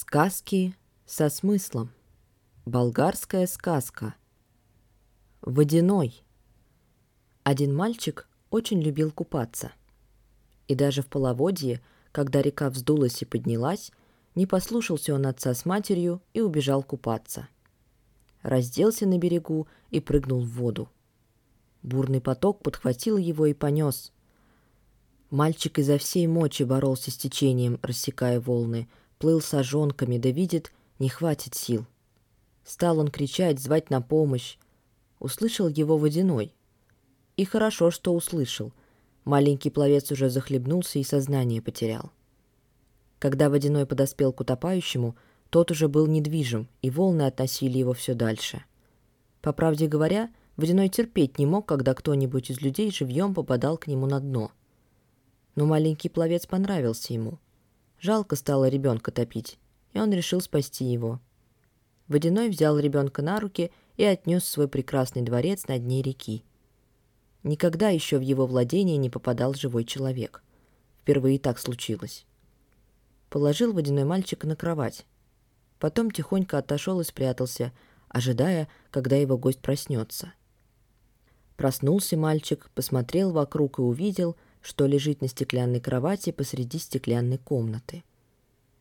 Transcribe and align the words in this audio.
Сказки 0.00 0.76
со 1.06 1.28
смыслом. 1.28 1.90
Болгарская 2.66 3.48
сказка. 3.48 4.14
Водяной. 5.40 6.22
Один 7.42 7.74
мальчик 7.74 8.28
очень 8.50 8.80
любил 8.80 9.10
купаться. 9.10 9.72
И 10.68 10.76
даже 10.76 11.02
в 11.02 11.08
половодье, 11.08 11.82
когда 12.12 12.42
река 12.42 12.70
вздулась 12.70 13.22
и 13.22 13.24
поднялась, 13.24 13.90
не 14.36 14.46
послушался 14.46 15.16
он 15.16 15.26
отца 15.26 15.52
с 15.52 15.64
матерью 15.64 16.22
и 16.32 16.42
убежал 16.42 16.84
купаться. 16.84 17.48
Разделся 18.42 19.04
на 19.04 19.18
берегу 19.18 19.66
и 19.90 19.98
прыгнул 19.98 20.42
в 20.44 20.50
воду. 20.50 20.88
Бурный 21.82 22.20
поток 22.20 22.62
подхватил 22.62 23.16
его 23.16 23.46
и 23.46 23.52
понес. 23.52 24.12
Мальчик 25.30 25.80
изо 25.80 25.98
всей 25.98 26.28
мочи 26.28 26.62
боролся 26.62 27.10
с 27.10 27.16
течением, 27.16 27.80
рассекая 27.82 28.40
волны, 28.40 28.88
плыл 29.18 29.40
сожонками, 29.40 30.18
да 30.18 30.30
видит, 30.30 30.72
не 30.98 31.08
хватит 31.08 31.54
сил. 31.54 31.86
Стал 32.64 32.98
он 32.98 33.08
кричать, 33.08 33.60
звать 33.60 33.90
на 33.90 34.00
помощь. 34.00 34.56
Услышал 35.18 35.68
его 35.68 35.98
водяной. 35.98 36.54
И 37.36 37.44
хорошо, 37.44 37.90
что 37.90 38.14
услышал. 38.14 38.72
Маленький 39.24 39.70
пловец 39.70 40.10
уже 40.10 40.30
захлебнулся 40.30 40.98
и 40.98 41.04
сознание 41.04 41.60
потерял. 41.60 42.10
Когда 43.18 43.50
водяной 43.50 43.86
подоспел 43.86 44.32
к 44.32 44.40
утопающему, 44.40 45.16
тот 45.50 45.70
уже 45.70 45.88
был 45.88 46.06
недвижим, 46.06 46.68
и 46.82 46.90
волны 46.90 47.22
относили 47.22 47.78
его 47.78 47.92
все 47.92 48.14
дальше. 48.14 48.64
По 49.40 49.52
правде 49.52 49.86
говоря, 49.86 50.30
водяной 50.56 50.88
терпеть 50.88 51.38
не 51.38 51.46
мог, 51.46 51.66
когда 51.66 51.94
кто-нибудь 51.94 52.50
из 52.50 52.60
людей 52.60 52.92
живьем 52.92 53.34
попадал 53.34 53.76
к 53.76 53.86
нему 53.86 54.06
на 54.06 54.20
дно. 54.20 54.52
Но 55.56 55.66
маленький 55.66 56.08
пловец 56.08 56.46
понравился 56.46 57.12
ему— 57.12 57.38
Жалко 58.00 58.36
стало 58.36 58.68
ребенка 58.68 59.10
топить, 59.10 59.58
и 59.92 59.98
он 59.98 60.12
решил 60.12 60.40
спасти 60.40 60.84
его. 60.84 61.20
Водяной 62.06 62.48
взял 62.48 62.78
ребенка 62.78 63.22
на 63.22 63.40
руки 63.40 63.72
и 63.96 64.04
отнес 64.04 64.44
свой 64.44 64.68
прекрасный 64.68 65.22
дворец 65.22 65.66
на 65.66 65.78
дне 65.78 66.00
реки. 66.00 66.44
Никогда 67.42 67.88
еще 67.88 68.18
в 68.18 68.22
его 68.22 68.46
владение 68.46 68.96
не 68.96 69.10
попадал 69.10 69.54
живой 69.54 69.84
человек. 69.84 70.42
Впервые 71.02 71.38
так 71.38 71.58
случилось. 71.58 72.24
Положил 73.30 73.72
водяной 73.72 74.04
мальчика 74.04 74.46
на 74.46 74.56
кровать. 74.56 75.04
Потом 75.78 76.10
тихонько 76.10 76.58
отошел 76.58 77.00
и 77.00 77.04
спрятался, 77.04 77.72
ожидая, 78.08 78.68
когда 78.90 79.16
его 79.16 79.36
гость 79.36 79.60
проснется. 79.60 80.32
Проснулся 81.56 82.16
мальчик, 82.16 82.70
посмотрел 82.74 83.32
вокруг 83.32 83.80
и 83.80 83.82
увидел— 83.82 84.36
что 84.62 84.86
лежит 84.86 85.20
на 85.20 85.28
стеклянной 85.28 85.80
кровати 85.80 86.30
посреди 86.30 86.78
стеклянной 86.78 87.38
комнаты. 87.38 88.04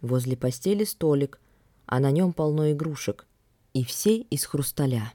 Возле 0.00 0.36
постели 0.36 0.84
столик, 0.84 1.40
а 1.86 2.00
на 2.00 2.10
нем 2.10 2.32
полно 2.32 2.72
игрушек, 2.72 3.26
и 3.72 3.84
все 3.84 4.18
из 4.18 4.44
хрусталя. 4.44 5.12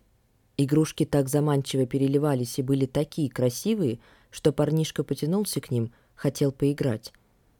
Игрушки 0.57 1.05
так 1.05 1.29
заманчиво 1.29 1.85
переливались 1.85 2.59
и 2.59 2.61
были 2.61 2.85
такие 2.85 3.29
красивые, 3.29 3.99
что 4.29 4.53
парнишка 4.53 5.03
потянулся 5.03 5.59
к 5.59 5.71
ним, 5.71 5.91
хотел 6.15 6.51
поиграть, 6.51 7.13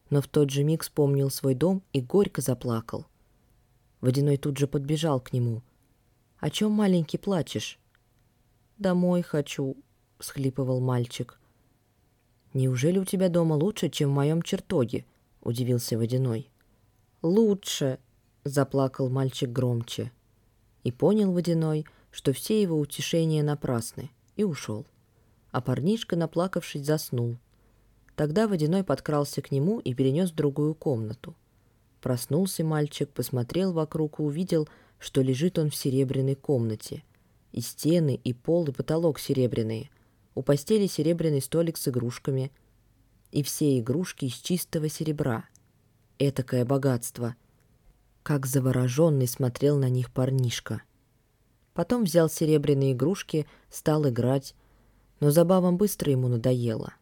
но 0.10 0.22
в 0.22 0.28
тот 0.28 0.50
же 0.50 0.64
миг 0.64 0.84
вспомнил 0.84 1.30
свой 1.30 1.56
дом 1.56 1.82
и 1.94 2.02
горько 2.02 2.42
заплакал. 2.42 3.06
Водяной 4.02 4.38
тут 4.38 4.58
же 4.58 4.68
подбежал 4.68 5.20
к 5.20 5.34
нему. 5.34 5.64
«О 6.40 6.50
чем, 6.50 6.72
маленький, 6.72 7.18
плачешь?» 7.18 7.80
«Домой 8.78 9.22
хочу»,— 9.22 9.78
схлипывал 10.20 10.80
мальчик. 10.80 11.40
«Неужели 12.54 13.00
у 13.00 13.06
тебя 13.06 13.30
дома 13.30 13.54
лучше, 13.54 13.90
чем 13.90 14.10
в 14.10 14.14
моем 14.16 14.42
чертоге?»— 14.42 15.06
удивился 15.42 15.98
Водяной. 15.98 16.50
«Лучше!»— 17.22 18.00
заплакал 18.44 19.10
мальчик 19.10 19.50
громче. 19.50 20.12
И 20.84 20.92
понял 20.92 21.32
Водяной, 21.32 21.86
что 22.12 22.34
все 22.34 22.62
его 22.62 22.78
утешения 22.78 23.42
напрасны, 23.42 24.10
и 24.36 24.44
ушел. 24.44 24.86
А 25.52 25.62
парнишка, 25.62 26.18
наплакавшись, 26.18 26.86
заснул. 26.86 27.38
Тогда 28.16 28.48
Водяной 28.48 28.84
подкрался 28.84 29.42
к 29.42 29.52
нему 29.52 29.80
и 29.80 29.94
перенес 29.94 30.32
в 30.32 30.36
другую 30.36 30.76
комнату. 30.76 31.36
Проснулся 32.02 32.66
мальчик, 32.66 33.10
посмотрел 33.10 33.72
вокруг 33.72 34.20
и 34.20 34.24
увидел, 34.24 34.68
что 35.00 35.22
лежит 35.22 35.58
он 35.58 35.70
в 35.70 35.76
серебряной 35.76 36.36
комнате. 36.36 37.04
И 37.54 37.62
стены, 37.62 38.20
и 38.22 38.34
пол, 38.34 38.68
и 38.68 38.72
потолок 38.72 39.20
серебряные— 39.20 39.90
у 40.36 40.44
постели 40.44 40.88
серебряный 40.88 41.42
столик 41.42 41.78
с 41.78 41.88
игрушками. 41.88 42.52
И 43.32 43.44
все 43.44 43.80
игрушки 43.80 44.26
из 44.26 44.34
чистого 44.34 44.90
серебра. 44.90 45.46
Этакое 46.20 46.66
богатство. 46.66 47.36
Как 48.24 48.46
завороженный 48.46 49.28
смотрел 49.28 49.78
на 49.78 49.90
них 49.90 50.12
парнишка. 50.12 50.84
Потом 51.74 52.04
взял 52.04 52.30
серебряные 52.30 52.94
игрушки, 52.94 53.48
стал 53.70 54.08
играть, 54.08 54.54
но 55.20 55.32
забавам 55.32 55.78
быстро 55.78 56.12
ему 56.12 56.28
надоело. 56.28 56.94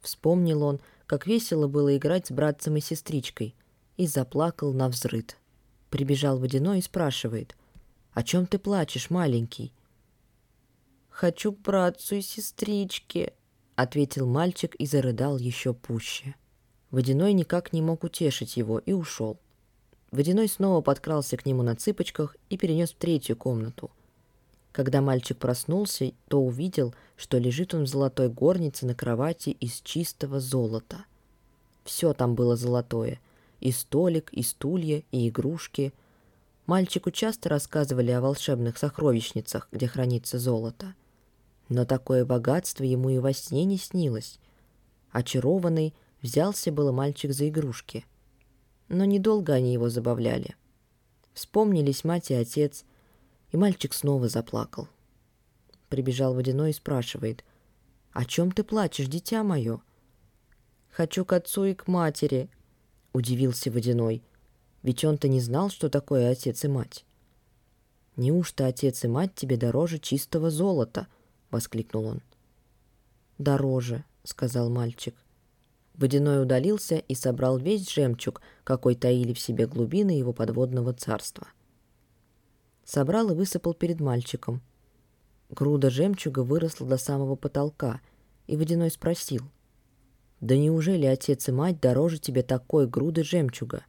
Вспомнил 0.00 0.62
он, 0.62 0.80
как 1.06 1.26
весело 1.26 1.68
было 1.68 1.96
играть 1.96 2.26
с 2.26 2.30
братцем 2.30 2.76
и 2.76 2.80
сестричкой, 2.80 3.54
и 3.96 4.06
заплакал 4.06 4.72
на 4.72 4.88
взрыд. 4.88 5.36
Прибежал 5.90 6.38
водяной 6.38 6.78
и 6.78 6.82
спрашивает, 6.82 7.56
«О 8.12 8.22
чем 8.22 8.46
ты 8.46 8.58
плачешь, 8.58 9.10
маленький?» 9.10 9.72
«Хочу 11.20 11.52
братцу 11.52 12.14
и 12.14 12.22
сестричке»,— 12.22 13.34
ответил 13.76 14.26
мальчик 14.26 14.74
и 14.76 14.86
зарыдал 14.86 15.36
еще 15.36 15.74
пуще. 15.74 16.34
Водяной 16.90 17.34
никак 17.34 17.74
не 17.74 17.82
мог 17.82 18.04
утешить 18.04 18.56
его 18.56 18.78
и 18.78 18.94
ушел. 18.94 19.38
Водяной 20.12 20.48
снова 20.48 20.80
подкрался 20.80 21.36
к 21.36 21.44
нему 21.44 21.62
на 21.62 21.76
цыпочках 21.76 22.36
и 22.48 22.56
перенес 22.56 22.92
в 22.92 22.96
третью 22.96 23.36
комнату. 23.36 23.90
Когда 24.72 25.02
мальчик 25.02 25.36
проснулся, 25.36 26.10
то 26.28 26.40
увидел, 26.40 26.94
что 27.18 27.36
лежит 27.36 27.74
он 27.74 27.82
в 27.82 27.88
золотой 27.88 28.30
горнице 28.30 28.86
на 28.86 28.94
кровати 28.94 29.50
из 29.50 29.82
чистого 29.82 30.40
золота. 30.40 31.04
Все 31.84 32.14
там 32.14 32.34
было 32.34 32.56
золотое. 32.56 33.20
И 33.60 33.72
столик, 33.72 34.32
и 34.32 34.42
стулья, 34.42 35.02
и 35.12 35.28
игрушки. 35.28 35.92
Мальчику 36.64 37.10
часто 37.10 37.50
рассказывали 37.50 38.10
о 38.10 38.22
волшебных 38.22 38.78
сокровищницах, 38.78 39.68
где 39.70 39.86
хранится 39.86 40.38
золото. 40.38 40.94
Но 41.70 41.84
такое 41.84 42.24
богатство 42.24 42.82
ему 42.82 43.10
и 43.10 43.18
во 43.18 43.32
сне 43.32 43.64
не 43.64 43.78
снилось. 43.78 44.40
Очарованный 45.12 45.94
взялся 46.20 46.72
было 46.72 46.90
мальчик 46.90 47.32
за 47.32 47.48
игрушки. 47.48 48.04
Но 48.88 49.04
недолго 49.04 49.54
они 49.54 49.72
его 49.72 49.88
забавляли. 49.88 50.56
Вспомнились 51.32 52.02
мать 52.02 52.32
и 52.32 52.34
отец, 52.34 52.84
и 53.52 53.56
мальчик 53.56 53.94
снова 53.94 54.28
заплакал. 54.28 54.88
Прибежал 55.88 56.34
водяной 56.34 56.70
и 56.70 56.74
спрашивает, 56.74 57.44
«О 58.10 58.24
чем 58.24 58.50
ты 58.50 58.64
плачешь, 58.64 59.06
дитя 59.06 59.44
мое?» 59.44 59.80
«Хочу 60.90 61.24
к 61.24 61.32
отцу 61.32 61.66
и 61.66 61.74
к 61.74 61.86
матери»,— 61.86 62.50
удивился 63.12 63.70
водяной, 63.70 64.24
ведь 64.82 65.04
он-то 65.04 65.28
не 65.28 65.40
знал, 65.40 65.70
что 65.70 65.88
такое 65.88 66.30
отец 66.30 66.64
и 66.64 66.68
мать. 66.68 67.04
«Неужто 68.16 68.66
отец 68.66 69.04
и 69.04 69.08
мать 69.08 69.36
тебе 69.36 69.56
дороже 69.56 70.00
чистого 70.00 70.50
золота?»—— 70.50 71.06
воскликнул 71.50 72.06
он. 72.06 72.20
«Дороже»,— 73.38 74.04
сказал 74.24 74.70
мальчик. 74.70 75.14
Водяной 75.94 76.42
удалился 76.42 76.96
и 76.96 77.14
собрал 77.14 77.58
весь 77.58 77.90
жемчуг, 77.90 78.40
какой 78.64 78.94
таили 78.94 79.32
в 79.32 79.40
себе 79.40 79.66
глубины 79.66 80.10
его 80.10 80.32
подводного 80.32 80.92
царства. 80.92 81.48
Собрал 82.84 83.30
и 83.30 83.34
высыпал 83.34 83.74
перед 83.74 84.00
мальчиком. 84.00 84.62
Груда 85.50 85.90
жемчуга 85.90 86.40
выросла 86.40 86.86
до 86.86 86.96
самого 86.96 87.36
потолка, 87.36 88.00
и 88.46 88.56
Водяной 88.56 88.90
спросил, 88.90 89.42
«Да 90.40 90.56
неужели 90.56 91.06
отец 91.06 91.48
и 91.48 91.52
мать 91.52 91.80
дороже 91.80 92.18
тебе 92.18 92.42
такой 92.42 92.86
груды 92.86 93.24
жемчуга?» 93.24 93.84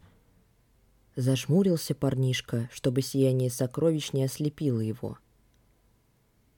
Зажмурился 1.16 1.94
парнишка, 1.94 2.70
чтобы 2.72 3.02
сияние 3.02 3.50
сокровищ 3.50 4.12
не 4.14 4.24
ослепило 4.24 4.80
его— 4.80 5.18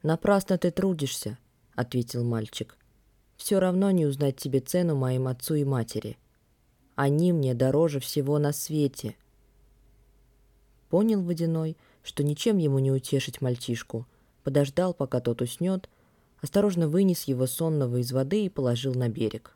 «Напрасно 0.03 0.57
ты 0.57 0.69
трудишься»,— 0.69 1.37
ответил 1.75 2.25
мальчик. 2.25 2.77
«Все 3.37 3.59
равно 3.59 3.89
не 3.91 4.05
узнать 4.05 4.35
тебе 4.35 4.59
цену 4.59 4.97
моим 4.97 5.29
отцу 5.29 5.55
и 5.55 5.63
матери. 5.63 6.17
Они 6.95 7.31
мне 7.31 7.53
дороже 7.53 8.01
всего 8.01 8.37
на 8.37 8.51
свете». 8.51 9.15
Понял 10.89 11.23
Водяной, 11.23 11.77
что 12.03 12.21
ничем 12.21 12.57
ему 12.57 12.79
не 12.79 12.91
утешить 12.91 13.41
мальчишку, 13.41 14.05
подождал, 14.43 14.93
пока 14.93 15.21
тот 15.21 15.41
уснет, 15.41 15.89
осторожно 16.41 16.89
вынес 16.89 17.23
его 17.23 17.47
сонного 17.47 17.97
из 17.97 18.11
воды 18.11 18.45
и 18.45 18.49
положил 18.49 18.93
на 18.93 19.07
берег. 19.07 19.55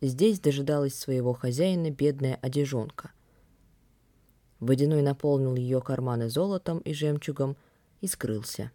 Здесь 0.00 0.40
дожидалась 0.40 0.98
своего 0.98 1.32
хозяина 1.34 1.90
бедная 1.90 2.34
одежонка. 2.42 3.12
Водяной 4.58 5.02
наполнил 5.02 5.54
ее 5.54 5.80
карманы 5.80 6.28
золотом 6.28 6.80
и 6.80 6.92
жемчугом 6.92 7.56
и 8.00 8.08
скрылся. 8.08 8.72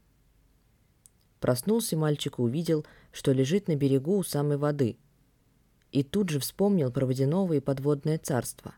Проснулся 1.43 1.97
мальчик 1.97 2.39
и 2.39 2.41
увидел, 2.41 2.85
что 3.11 3.33
лежит 3.33 3.67
на 3.67 3.75
берегу 3.75 4.17
у 4.17 4.23
самой 4.23 4.55
воды. 4.55 4.95
И 5.91 6.01
тут 6.01 6.29
же 6.29 6.39
вспомнил 6.39 6.89
про 6.89 7.05
водяного 7.05 7.51
и 7.51 7.59
подводное 7.59 8.17
царство. 8.17 8.73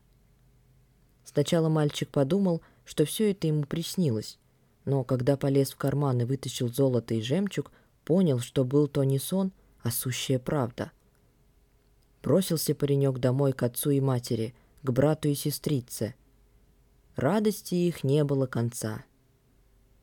Сначала 1.24 1.68
мальчик 1.68 2.08
подумал, 2.08 2.62
что 2.84 3.04
все 3.04 3.30
это 3.30 3.46
ему 3.46 3.62
приснилось, 3.62 4.40
но 4.84 5.04
когда 5.04 5.36
полез 5.36 5.70
в 5.70 5.76
карман 5.76 6.22
и 6.22 6.24
вытащил 6.24 6.66
золото 6.66 7.14
и 7.14 7.20
жемчуг, 7.20 7.70
понял, 8.04 8.40
что 8.40 8.64
был 8.64 8.88
то 8.88 9.04
не 9.04 9.20
сон, 9.20 9.52
а 9.84 9.92
сущая 9.92 10.40
правда. 10.40 10.90
Бросился 12.20 12.74
паренек 12.74 13.18
домой 13.18 13.52
к 13.52 13.62
отцу 13.62 13.90
и 13.90 14.00
матери, 14.00 14.56
к 14.82 14.90
брату 14.90 15.28
и 15.28 15.36
сестрице. 15.36 16.16
Радости 17.14 17.76
их 17.76 18.02
не 18.02 18.24
было 18.24 18.48
конца. 18.48 19.04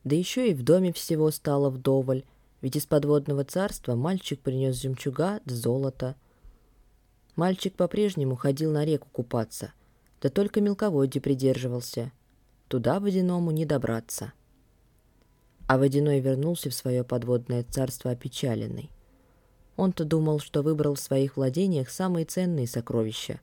Да 0.04 0.16
еще 0.16 0.50
и 0.50 0.54
в 0.54 0.62
доме 0.62 0.94
всего 0.94 1.30
стало 1.30 1.68
вдоволь, 1.68 2.24
ведь 2.64 2.76
из 2.76 2.86
подводного 2.86 3.44
царства 3.44 3.94
мальчик 3.94 4.40
принес 4.40 4.80
жемчуга 4.80 5.42
да 5.44 5.54
золото. 5.54 6.16
Мальчик 7.36 7.74
по-прежнему 7.74 8.36
ходил 8.36 8.72
на 8.72 8.86
реку 8.86 9.06
купаться, 9.12 9.74
да 10.22 10.30
только 10.30 10.62
мелководье 10.62 11.20
придерживался. 11.20 12.10
Туда 12.68 13.00
водяному 13.00 13.50
не 13.50 13.66
добраться. 13.66 14.32
А 15.66 15.76
водяной 15.76 16.20
вернулся 16.20 16.70
в 16.70 16.74
свое 16.74 17.04
подводное 17.04 17.64
царство 17.64 18.12
опечаленный. 18.12 18.90
Он-то 19.76 20.06
думал, 20.06 20.38
что 20.38 20.62
выбрал 20.62 20.94
в 20.94 21.00
своих 21.00 21.36
владениях 21.36 21.90
самые 21.90 22.24
ценные 22.24 22.66
сокровища. 22.66 23.40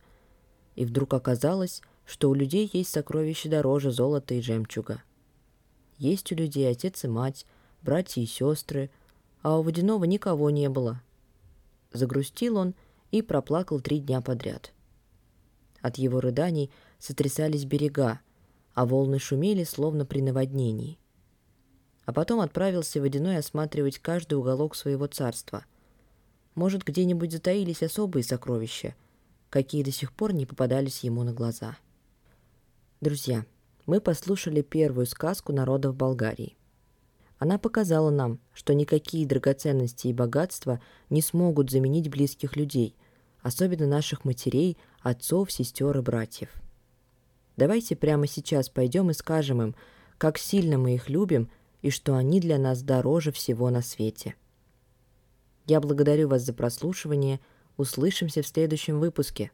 И 0.75 0.83
вдруг 0.83 1.13
оказалось, 1.13 1.83
что 2.07 2.27
у 2.31 2.33
людей 2.33 2.67
есть 2.73 2.89
сокровища 2.89 3.49
дороже 3.49 3.91
золота 3.91 4.33
и 4.33 4.41
жемчуга. 4.41 5.03
Есть 5.99 6.31
у 6.31 6.35
людей 6.35 6.67
отец 6.67 7.03
и 7.03 7.07
мать, 7.07 7.45
братья 7.83 8.19
и 8.19 8.25
сестры, 8.25 8.89
а 9.41 9.57
у 9.57 9.61
водяного 9.61 10.03
никого 10.05 10.49
не 10.49 10.69
было. 10.69 11.01
Загрустил 11.93 12.57
он 12.57 12.75
и 13.11 13.21
проплакал 13.21 13.79
три 13.79 13.99
дня 13.99 14.21
подряд. 14.21 14.73
От 15.81 15.97
его 15.97 16.19
рыданий 16.19 16.71
сотрясались 16.99 17.65
берега, 17.65 18.19
а 18.73 18.85
волны 18.85 19.19
шумели, 19.19 19.63
словно 19.63 20.05
при 20.05 20.21
наводнении. 20.21 20.97
А 22.05 22.13
потом 22.13 22.39
отправился 22.39 23.01
водяной 23.01 23.37
осматривать 23.37 23.99
каждый 23.99 24.35
уголок 24.35 24.75
своего 24.75 25.07
царства– 25.07 25.65
может, 26.55 26.83
где-нибудь 26.83 27.31
затаились 27.31 27.83
особые 27.83 28.23
сокровища, 28.23 28.95
какие 29.49 29.83
до 29.83 29.91
сих 29.91 30.11
пор 30.11 30.33
не 30.33 30.45
попадались 30.45 31.03
ему 31.03 31.23
на 31.23 31.33
глаза. 31.33 31.77
Друзья, 32.99 33.45
мы 33.85 34.01
послушали 34.01 34.61
первую 34.61 35.05
сказку 35.05 35.53
народов 35.53 35.95
Болгарии. 35.95 36.57
Она 37.41 37.57
показала 37.57 38.11
нам, 38.11 38.39
что 38.53 38.75
никакие 38.75 39.25
драгоценности 39.25 40.05
и 40.05 40.13
богатства 40.13 40.79
не 41.09 41.23
смогут 41.23 41.71
заменить 41.71 42.07
близких 42.07 42.55
людей, 42.55 42.95
особенно 43.41 43.87
наших 43.87 44.25
матерей, 44.25 44.77
отцов, 44.99 45.51
сестер 45.51 45.97
и 45.97 46.01
братьев. 46.01 46.49
Давайте 47.57 47.95
прямо 47.95 48.27
сейчас 48.27 48.69
пойдем 48.69 49.09
и 49.09 49.15
скажем 49.15 49.59
им, 49.59 49.75
как 50.19 50.37
сильно 50.37 50.77
мы 50.77 50.93
их 50.93 51.09
любим 51.09 51.49
и 51.81 51.89
что 51.89 52.15
они 52.15 52.39
для 52.39 52.59
нас 52.59 52.83
дороже 52.83 53.31
всего 53.31 53.71
на 53.71 53.81
свете. 53.81 54.35
Я 55.65 55.79
благодарю 55.81 56.27
вас 56.27 56.43
за 56.43 56.53
прослушивание. 56.53 57.39
Услышимся 57.75 58.43
в 58.43 58.47
следующем 58.47 58.99
выпуске. 58.99 59.49